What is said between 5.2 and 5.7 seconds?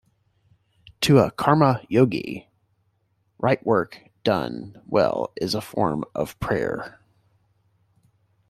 is a